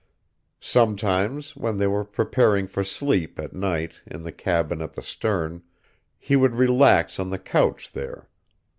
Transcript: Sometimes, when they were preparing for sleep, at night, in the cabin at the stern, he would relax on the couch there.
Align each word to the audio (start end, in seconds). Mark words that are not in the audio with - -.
Sometimes, 0.59 1.55
when 1.55 1.77
they 1.77 1.85
were 1.85 2.03
preparing 2.03 2.65
for 2.65 2.83
sleep, 2.83 3.37
at 3.37 3.53
night, 3.53 4.01
in 4.07 4.23
the 4.23 4.31
cabin 4.31 4.81
at 4.81 4.93
the 4.93 5.03
stern, 5.03 5.61
he 6.17 6.35
would 6.35 6.55
relax 6.55 7.19
on 7.19 7.29
the 7.29 7.37
couch 7.37 7.91
there. 7.91 8.27